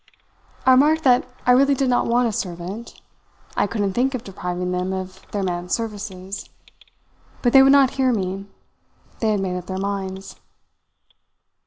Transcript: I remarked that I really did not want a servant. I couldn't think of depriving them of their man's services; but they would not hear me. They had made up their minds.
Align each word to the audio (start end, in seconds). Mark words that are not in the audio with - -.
I 0.65 0.71
remarked 0.71 1.03
that 1.03 1.27
I 1.45 1.51
really 1.51 1.75
did 1.75 1.87
not 1.87 2.07
want 2.07 2.27
a 2.27 2.31
servant. 2.31 2.99
I 3.55 3.67
couldn't 3.67 3.93
think 3.93 4.15
of 4.15 4.23
depriving 4.23 4.71
them 4.71 4.93
of 4.93 5.21
their 5.29 5.43
man's 5.43 5.75
services; 5.75 6.49
but 7.43 7.53
they 7.53 7.61
would 7.61 7.71
not 7.71 7.91
hear 7.97 8.11
me. 8.11 8.47
They 9.19 9.29
had 9.29 9.41
made 9.41 9.55
up 9.59 9.67
their 9.67 9.77
minds. 9.77 10.37